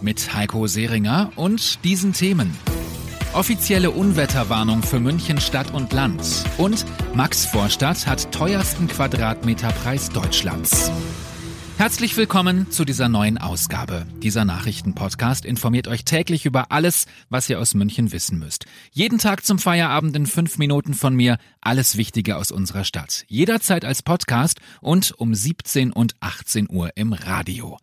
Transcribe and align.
Mit 0.00 0.32
Heiko 0.34 0.66
Seringer 0.66 1.32
und 1.34 1.84
diesen 1.84 2.12
Themen. 2.12 2.56
Offizielle 3.32 3.90
Unwetterwarnung 3.90 4.82
für 4.82 5.00
München 5.00 5.40
Stadt 5.40 5.72
und 5.74 5.92
Land. 5.92 6.22
Und 6.56 6.84
Max 7.14 7.46
Vorstadt 7.46 8.06
hat 8.06 8.32
teuersten 8.32 8.88
Quadratmeterpreis 8.88 10.10
Deutschlands. 10.10 10.90
Herzlich 11.78 12.16
willkommen 12.16 12.70
zu 12.70 12.84
dieser 12.84 13.08
neuen 13.08 13.38
Ausgabe. 13.38 14.06
Dieser 14.22 14.44
Nachrichtenpodcast 14.44 15.44
informiert 15.44 15.86
euch 15.86 16.04
täglich 16.04 16.46
über 16.46 16.72
alles, 16.72 17.06
was 17.28 17.48
ihr 17.48 17.60
aus 17.60 17.74
München 17.74 18.10
wissen 18.10 18.38
müsst. 18.38 18.66
Jeden 18.92 19.18
Tag 19.18 19.44
zum 19.44 19.58
Feierabend 19.58 20.16
in 20.16 20.26
fünf 20.26 20.58
Minuten 20.58 20.94
von 20.94 21.14
mir 21.14 21.38
alles 21.60 21.96
Wichtige 21.96 22.36
aus 22.36 22.50
unserer 22.50 22.84
Stadt. 22.84 23.24
Jederzeit 23.28 23.84
als 23.84 24.02
Podcast 24.02 24.58
und 24.80 25.12
um 25.18 25.34
17 25.34 25.92
und 25.92 26.14
18 26.20 26.68
Uhr 26.70 26.90
im 26.96 27.12
Radio. 27.12 27.78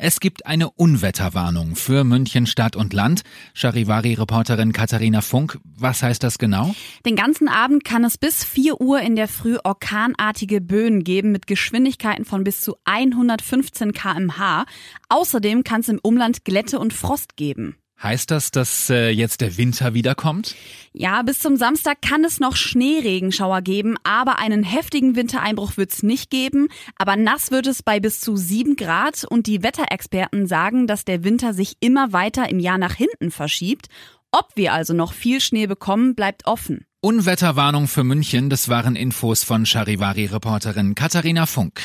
Es 0.00 0.20
gibt 0.20 0.46
eine 0.46 0.70
Unwetterwarnung 0.70 1.74
für 1.74 2.04
München 2.04 2.46
Stadt 2.46 2.76
und 2.76 2.92
Land. 2.92 3.22
Charivari-Reporterin 3.54 4.72
Katharina 4.72 5.22
Funk, 5.22 5.58
was 5.64 6.04
heißt 6.04 6.22
das 6.22 6.38
genau? 6.38 6.72
Den 7.04 7.16
ganzen 7.16 7.48
Abend 7.48 7.84
kann 7.84 8.04
es 8.04 8.16
bis 8.16 8.44
4 8.44 8.80
Uhr 8.80 9.00
in 9.00 9.16
der 9.16 9.26
Früh 9.26 9.56
orkanartige 9.64 10.60
Böen 10.60 11.02
geben 11.02 11.32
mit 11.32 11.48
Geschwindigkeiten 11.48 12.24
von 12.24 12.44
bis 12.44 12.60
zu 12.60 12.76
115 12.84 13.92
kmh. 13.92 14.66
Außerdem 15.08 15.64
kann 15.64 15.80
es 15.80 15.88
im 15.88 15.98
Umland 16.00 16.44
Glätte 16.44 16.78
und 16.78 16.92
Frost 16.92 17.36
geben. 17.36 17.74
Heißt 18.00 18.30
das, 18.30 18.52
dass 18.52 18.90
äh, 18.90 19.10
jetzt 19.10 19.40
der 19.40 19.56
Winter 19.56 19.92
wiederkommt? 19.92 20.54
Ja, 20.92 21.22
bis 21.22 21.40
zum 21.40 21.56
Samstag 21.56 22.00
kann 22.00 22.24
es 22.24 22.38
noch 22.38 22.54
Schneeregenschauer 22.54 23.60
geben, 23.60 23.96
aber 24.04 24.38
einen 24.38 24.62
heftigen 24.62 25.16
Wintereinbruch 25.16 25.76
wird 25.76 25.92
es 25.92 26.04
nicht 26.04 26.30
geben. 26.30 26.68
Aber 26.96 27.16
nass 27.16 27.50
wird 27.50 27.66
es 27.66 27.82
bei 27.82 27.98
bis 27.98 28.20
zu 28.20 28.36
sieben 28.36 28.76
Grad 28.76 29.24
und 29.28 29.48
die 29.48 29.64
Wetterexperten 29.64 30.46
sagen, 30.46 30.86
dass 30.86 31.04
der 31.04 31.24
Winter 31.24 31.54
sich 31.54 31.76
immer 31.80 32.12
weiter 32.12 32.48
im 32.48 32.60
Jahr 32.60 32.78
nach 32.78 32.94
hinten 32.94 33.32
verschiebt. 33.32 33.88
Ob 34.30 34.48
wir 34.54 34.74
also 34.74 34.94
noch 34.94 35.12
viel 35.12 35.40
Schnee 35.40 35.66
bekommen, 35.66 36.14
bleibt 36.14 36.46
offen. 36.46 36.84
Unwetterwarnung 37.00 37.88
für 37.88 38.04
München, 38.04 38.48
das 38.50 38.68
waren 38.68 38.94
Infos 38.94 39.42
von 39.42 39.66
Charivari-Reporterin 39.66 40.94
Katharina 40.94 41.46
Funk. 41.46 41.80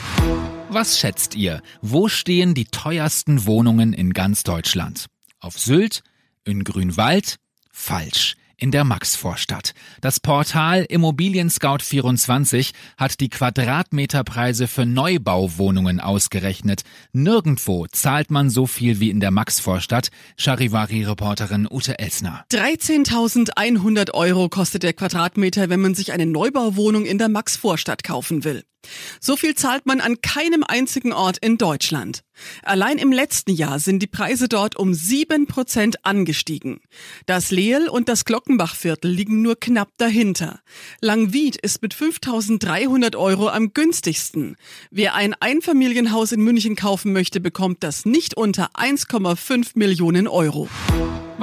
Was 0.70 1.00
schätzt 1.00 1.36
ihr? 1.36 1.62
Wo 1.82 2.08
stehen 2.08 2.54
die 2.54 2.66
teuersten 2.66 3.46
Wohnungen 3.46 3.94
in 3.94 4.14
ganz 4.14 4.44
Deutschland? 4.44 5.06
Auf 5.44 5.60
Sylt, 5.60 6.04
in 6.46 6.64
Grünwald? 6.64 7.36
Falsch. 7.70 8.38
In 8.56 8.72
der 8.72 8.86
Maxvorstadt. 8.86 9.74
Das 10.00 10.22
Portal 10.22 10.86
Immobilien 10.88 11.50
Scout 11.50 11.80
24 11.82 12.72
hat 12.96 13.20
die 13.20 13.28
Quadratmeterpreise 13.28 14.70
für 14.70 14.86
Neubauwohnungen 14.86 16.00
ausgerechnet. 16.00 16.84
Nirgendwo 17.12 17.88
zahlt 17.88 18.32
man 18.32 18.50
so 18.50 18.68
viel 18.68 19.02
wie 19.02 19.10
in 19.10 19.20
der 19.20 19.32
Maxvorstadt. 19.32 20.12
Charivari-Reporterin 20.38 21.68
Ute 21.70 22.00
Elsner. 22.00 22.46
13.100 22.54 24.14
Euro 24.14 24.48
kostet 24.48 24.84
der 24.84 24.94
Quadratmeter, 24.94 25.68
wenn 25.68 25.82
man 25.82 25.94
sich 25.94 26.14
eine 26.14 26.26
Neubauwohnung 26.26 27.06
in 27.06 27.18
der 27.18 27.28
Maxvorstadt 27.28 28.06
kaufen 28.06 28.46
will. 28.46 28.64
So 29.20 29.36
viel 29.36 29.56
zahlt 29.56 29.86
man 29.86 30.02
an 30.02 30.22
keinem 30.22 30.64
einzigen 30.64 31.14
Ort 31.14 31.38
in 31.38 31.58
Deutschland. 31.58 32.24
Allein 32.64 32.98
im 32.98 33.12
letzten 33.12 33.52
Jahr 33.52 33.80
sind 33.80 34.00
die 34.00 34.08
Preise 34.08 34.50
dort 34.50 34.76
um 34.76 34.94
sieben 34.94 35.48
Prozent 35.48 36.06
angestiegen. 36.06 36.82
Das 37.26 37.52
Leel 37.52 37.88
und 37.88 38.10
das 38.10 38.26
Glockenbachviertel 38.26 39.10
liegen 39.10 39.42
nur 39.42 39.60
knapp 39.60 39.90
dahinter. 39.98 40.60
Langwied 41.02 41.56
ist 41.58 41.82
mit 41.82 41.94
5.300 41.94 43.16
Euro 43.16 43.50
am 43.50 43.74
günstigsten. 43.74 44.58
Wer 44.90 45.16
ein 45.16 45.36
Einfamilienhaus 45.40 46.32
in 46.32 46.42
München 46.42 46.76
kaufen 46.76 47.14
möchte, 47.14 47.40
bekommt 47.40 47.84
das 47.84 48.06
nicht 48.06 48.36
unter 48.36 48.72
1,5 48.76 49.72
Millionen 49.76 50.28
Euro. 50.28 50.68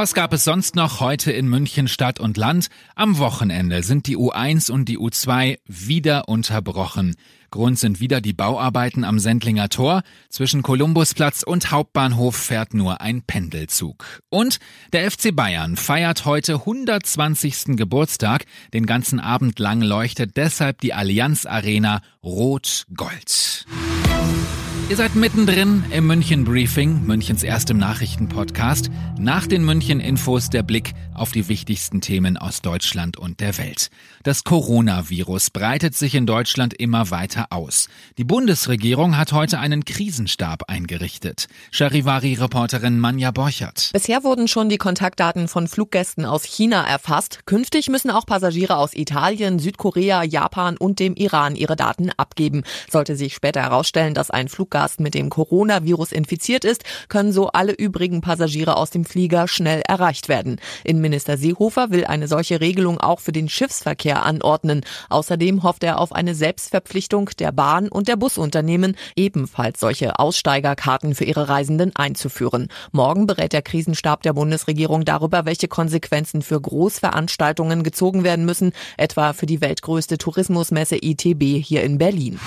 Was 0.01 0.15
gab 0.15 0.33
es 0.33 0.45
sonst 0.45 0.77
noch 0.77 1.01
heute 1.01 1.31
in 1.31 1.47
München 1.47 1.87
Stadt 1.87 2.21
und 2.21 2.39
Land? 2.39 2.69
Am 2.95 3.19
Wochenende 3.19 3.83
sind 3.83 4.07
die 4.07 4.17
U1 4.17 4.71
und 4.71 4.87
die 4.87 4.99
U2 4.99 5.59
wieder 5.67 6.27
unterbrochen. 6.27 7.17
Grund 7.51 7.79
sind 7.79 8.01
wieder 8.01 8.23
die 8.23 8.33
Bauarbeiten 8.33 9.05
am 9.05 9.19
Sendlinger 9.19 9.69
Tor. 9.69 10.01
Zwischen 10.31 10.63
Kolumbusplatz 10.63 11.43
und 11.43 11.71
Hauptbahnhof 11.71 12.35
fährt 12.35 12.73
nur 12.73 13.03
ein 13.03 13.21
Pendelzug. 13.21 14.23
Und 14.31 14.59
der 14.95 15.11
FC 15.11 15.37
Bayern 15.37 15.77
feiert 15.77 16.25
heute 16.25 16.55
120. 16.55 17.77
Geburtstag. 17.77 18.47
Den 18.73 18.87
ganzen 18.87 19.21
Abend 19.21 19.59
lang 19.59 19.83
leuchtet 19.83 20.39
deshalb 20.39 20.81
die 20.81 20.95
Allianz 20.95 21.45
Arena 21.45 22.01
rot-gold. 22.25 23.67
Ihr 24.91 24.97
seid 24.97 25.15
mittendrin 25.15 25.85
im 25.93 26.09
München 26.09 26.43
Briefing, 26.43 27.07
Münchens 27.07 27.45
erstem 27.45 27.79
Nachrichtenpodcast. 27.79 28.91
Nach 29.21 29.47
den 29.47 29.65
München 29.65 30.01
Infos 30.01 30.51
der 30.51 30.65
Blick 30.65 30.95
auf 31.15 31.31
die 31.31 31.47
wichtigsten 31.47 32.01
Themen 32.01 32.37
aus 32.37 32.61
Deutschland 32.61 33.17
und 33.17 33.39
der 33.39 33.57
Welt. 33.59 33.91
Das 34.25 34.43
Coronavirus 34.43 35.51
breitet 35.51 35.95
sich 35.95 36.17
in 36.17 36.27
Deutschland 36.27 36.75
immer 36.75 37.13
weiter 37.13 37.47
aus. 37.51 37.89
Die 38.19 38.25
Bundesregierung 38.25 39.17
hat 39.17 39.33
heute 39.33 39.61
einen 39.61 39.85
Krisenstab 39.85 40.65
eingerichtet. 40.69 41.47
Charivari-Reporterin 41.71 42.99
Manja 42.99 43.31
Borchert. 43.31 43.91
Bisher 43.93 44.25
wurden 44.25 44.49
schon 44.49 44.71
die 44.71 44.79
Kontaktdaten 44.79 45.47
von 45.47 45.69
Fluggästen 45.69 46.25
aus 46.25 46.43
China 46.43 46.85
erfasst. 46.85 47.47
Künftig 47.47 47.91
müssen 47.91 48.11
auch 48.11 48.27
Passagiere 48.27 48.77
aus 48.77 48.95
Italien, 48.95 49.61
Südkorea, 49.61 50.25
Japan 50.25 50.77
und 50.77 50.99
dem 50.99 51.15
Iran 51.15 51.55
ihre 51.55 51.77
Daten 51.77 52.11
abgeben. 52.17 52.65
Sollte 52.91 53.15
sich 53.15 53.35
später 53.35 53.61
herausstellen, 53.61 54.15
dass 54.15 54.31
ein 54.33 54.49
Fluggast 54.49 54.80
Fluggast 54.81 55.01
mit 55.01 55.13
dem 55.13 55.29
Coronavirus 55.29 56.13
infiziert 56.13 56.65
ist, 56.65 56.85
können 57.09 57.33
so 57.33 57.49
alle 57.49 57.73
übrigen 57.73 58.23
Passagiere 58.23 58.79
aus 58.79 58.89
dem 58.89 59.05
Flieger 59.05 59.47
schnell 59.47 59.83
erreicht 59.87 60.29
werden. 60.29 60.59
Innenminister 60.85 61.37
Seehofer 61.37 61.91
will 61.91 62.07
eine 62.07 62.29
solche 62.29 62.63
Regelung 62.63 62.99
auch 62.99 63.21
für 63.21 63.33
den 63.33 63.51
Schiffsverkehr 63.51 64.25
anordnen. 64.25 64.83
Außerdem 65.11 65.63
hofft 65.63 65.85
er 65.85 65.99
auf 65.99 66.13
eine 66.13 66.35
Selbstverpflichtung 66.35 67.29
der 67.39 67.53
Bahn 67.53 67.89
und 67.89 68.09
der 68.09 68.17
Busunternehmen, 68.17 68.97
ebenfalls 69.17 69.81
solche 69.81 70.19
Aussteigerkarten 70.19 71.15
für 71.15 71.25
ihre 71.25 71.51
Reisenden 71.51 71.95
einzuführen. 71.95 72.69
Morgen 72.91 73.27
berät 73.27 73.53
der 73.53 73.63
Krisenstab 73.63 74.23
der 74.23 74.33
Bundesregierung 74.33 75.05
darüber, 75.05 75.45
welche 75.45 75.69
Konsequenzen 75.69 76.41
für 76.41 76.61
Großveranstaltungen 76.61 77.83
gezogen 77.83 78.25
werden 78.25 78.47
müssen, 78.47 78.73
etwa 78.97 79.35
für 79.35 79.47
die 79.47 79.61
weltgrößte 79.61 80.17
Tourismusmesse 80.17 80.97
ITB 80.97 81.63
hier 81.63 81.83
in 81.83 81.99
Berlin. 81.99 82.41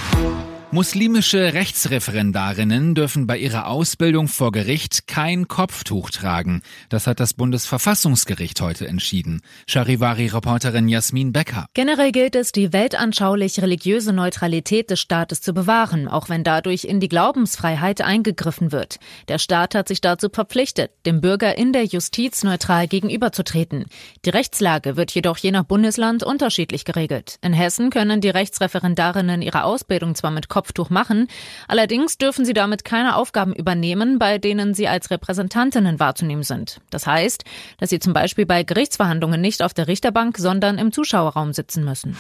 Muslimische 0.74 1.54
Rechtsreferendarinnen 1.54 2.96
dürfen 2.96 3.28
bei 3.28 3.38
ihrer 3.38 3.68
Ausbildung 3.68 4.28
vor 4.28 4.52
Gericht 4.52 5.06
kein 5.06 5.48
Kopftuch 5.48 6.10
tragen. 6.10 6.64
Das 6.90 7.06
hat 7.06 7.20
das 7.20 7.36
Bundesverfassungsgericht 7.36 8.60
heute 8.60 8.88
entschieden. 8.88 9.42
Charivari-Reporterin 9.68 10.90
Jasmin 10.90 11.32
Becker. 11.32 11.68
Generell 11.76 12.12
gilt 12.12 12.36
es, 12.36 12.54
die 12.54 12.74
weltanschaulich-religiöse 12.74 14.14
Neutralität 14.14 14.90
des 14.90 15.00
Staates 15.00 15.42
zu 15.42 15.54
bewahren, 15.54 16.08
auch 16.08 16.30
wenn 16.30 16.44
dadurch 16.44 16.86
in 16.86 17.00
die 17.00 17.08
Glaubensfreiheit 17.08 18.02
eingegriffen 18.02 18.72
wird. 18.72 18.98
Der 19.28 19.38
Staat 19.38 19.76
hat 19.76 19.88
sich 19.88 20.02
dazu 20.02 20.30
verpflichtet, 20.34 20.90
dem 21.06 21.22
Bürger 21.22 21.56
in 21.56 21.72
der 21.72 21.86
Justiz 21.86 22.44
neutral 22.44 22.88
gegenüberzutreten. 22.88 23.86
Die 24.26 24.32
Rechtslage 24.32 24.98
wird 24.98 25.12
jedoch 25.12 25.38
je 25.38 25.52
nach 25.52 25.66
Bundesland 25.66 26.24
unterschiedlich 26.24 26.84
geregelt. 26.84 27.38
In 27.44 27.54
Hessen 27.54 27.92
können 27.92 28.22
die 28.22 28.32
Rechtsreferendarinnen 28.32 29.44
ihre 29.44 29.66
Ausbildung 29.66 30.16
zwar 30.16 30.32
mit 30.32 30.50
Kopftuch 30.50 30.63
Kopftuch 30.64 30.90
machen. 30.90 31.28
Allerdings 31.68 32.18
dürfen 32.18 32.46
sie 32.46 32.54
damit 32.54 32.86
keine 32.86 33.18
Aufgaben 33.18 33.54
übernehmen, 33.54 34.18
bei 34.18 34.38
denen 34.38 34.74
sie 34.74 34.88
als 34.88 35.12
Repräsentantinnen 35.12 36.00
wahrzunehmen 36.00 36.44
sind. 36.44 36.80
Das 36.90 37.06
heißt, 37.06 37.44
dass 37.80 37.90
sie 37.90 38.00
zum 38.00 38.14
Beispiel 38.14 38.46
bei 38.46 38.64
Gerichtsverhandlungen 38.64 39.42
nicht 39.42 39.62
auf 39.62 39.74
der 39.74 39.90
Richterbank, 39.90 40.38
sondern 40.38 40.78
im 40.78 40.94
Zuschauerraum 40.94 41.52
sitzen 41.52 41.84
müssen. 41.84 42.16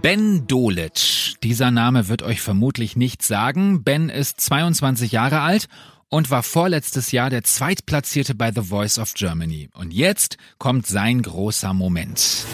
Ben 0.00 0.46
Dolic. 0.46 1.36
Dieser 1.42 1.70
Name 1.70 2.08
wird 2.08 2.22
euch 2.22 2.40
vermutlich 2.40 2.96
nichts 2.96 3.28
sagen. 3.28 3.84
Ben 3.84 4.08
ist 4.08 4.40
22 4.40 5.12
Jahre 5.12 5.40
alt 5.40 5.66
und 6.08 6.30
war 6.30 6.42
vorletztes 6.42 7.12
Jahr 7.12 7.28
der 7.28 7.44
Zweitplatzierte 7.44 8.34
bei 8.34 8.50
The 8.50 8.62
Voice 8.62 8.98
of 8.98 9.12
Germany. 9.12 9.68
Und 9.74 9.92
jetzt 9.92 10.38
kommt 10.56 10.86
sein 10.86 11.20
großer 11.20 11.74
Moment. 11.74 12.46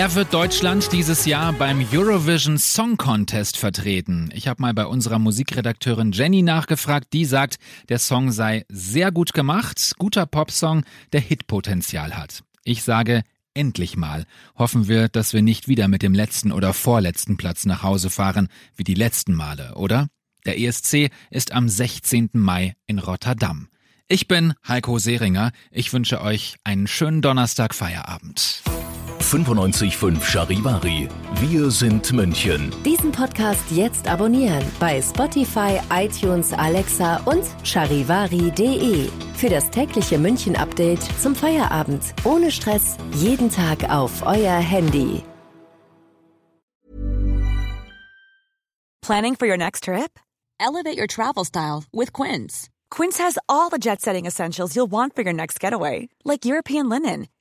Er 0.00 0.14
wird 0.14 0.32
Deutschland 0.32 0.94
dieses 0.94 1.26
Jahr 1.26 1.52
beim 1.52 1.86
Eurovision 1.92 2.56
Song 2.56 2.96
Contest 2.96 3.58
vertreten. 3.58 4.30
Ich 4.32 4.48
habe 4.48 4.62
mal 4.62 4.72
bei 4.72 4.86
unserer 4.86 5.18
Musikredakteurin 5.18 6.12
Jenny 6.12 6.40
nachgefragt. 6.40 7.12
Die 7.12 7.26
sagt, 7.26 7.58
der 7.90 7.98
Song 7.98 8.32
sei 8.32 8.64
sehr 8.70 9.12
gut 9.12 9.34
gemacht, 9.34 9.92
guter 9.98 10.24
Popsong, 10.24 10.84
der 11.12 11.20
Hitpotenzial 11.20 12.16
hat. 12.16 12.44
Ich 12.64 12.82
sage, 12.82 13.24
endlich 13.52 13.98
mal. 13.98 14.24
Hoffen 14.56 14.88
wir, 14.88 15.10
dass 15.10 15.34
wir 15.34 15.42
nicht 15.42 15.68
wieder 15.68 15.86
mit 15.86 16.00
dem 16.00 16.14
letzten 16.14 16.50
oder 16.50 16.72
vorletzten 16.72 17.36
Platz 17.36 17.66
nach 17.66 17.82
Hause 17.82 18.08
fahren, 18.08 18.48
wie 18.76 18.84
die 18.84 18.94
letzten 18.94 19.34
Male, 19.34 19.74
oder? 19.74 20.08
Der 20.46 20.58
ESC 20.58 21.10
ist 21.30 21.52
am 21.52 21.68
16. 21.68 22.30
Mai 22.32 22.74
in 22.86 23.00
Rotterdam. 23.00 23.68
Ich 24.08 24.26
bin 24.26 24.54
Heiko 24.66 24.98
Seringer. 24.98 25.52
Ich 25.70 25.92
wünsche 25.92 26.22
euch 26.22 26.56
einen 26.64 26.86
schönen 26.86 27.20
Donnerstag 27.20 27.74
Feierabend. 27.74 28.62
95.5 29.20 30.22
Charivari. 30.24 31.08
Wir 31.34 31.70
sind 31.70 32.12
München. 32.12 32.72
Diesen 32.84 33.12
Podcast 33.12 33.62
jetzt 33.70 34.08
abonnieren 34.08 34.64
bei 34.80 35.00
Spotify, 35.00 35.78
iTunes, 35.92 36.52
Alexa 36.52 37.20
und 37.26 37.44
charivari.de. 37.62 39.08
Für 39.34 39.48
das 39.48 39.70
tägliche 39.70 40.18
München-Update 40.18 41.02
zum 41.20 41.34
Feierabend. 41.34 42.02
Ohne 42.24 42.50
Stress. 42.50 42.96
Jeden 43.14 43.50
Tag 43.50 43.88
auf 43.90 44.22
euer 44.26 44.58
Handy. 44.58 45.22
Planning 49.02 49.36
for 49.36 49.46
your 49.46 49.58
next 49.58 49.84
trip? 49.84 50.18
Elevate 50.58 50.96
your 50.98 51.06
travel 51.06 51.44
style 51.44 51.84
with 51.92 52.12
Quince. 52.12 52.68
Quince 52.90 53.18
has 53.18 53.38
all 53.48 53.70
the 53.70 53.78
jet 53.78 54.00
setting 54.00 54.26
essentials 54.26 54.74
you'll 54.74 54.90
want 54.90 55.14
for 55.14 55.22
your 55.22 55.32
next 55.32 55.60
getaway, 55.60 56.08
like 56.24 56.44
European 56.44 56.88
linen 56.88 57.26